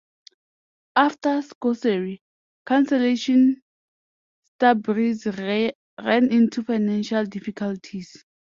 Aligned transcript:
After 0.95 1.43
"Sorcery" 1.43 2.23
cancellation, 2.67 3.61
Starbreeze 4.57 5.75
ran 5.99 6.31
into 6.31 6.63
financial 6.63 7.23
difficulties. 7.25 8.25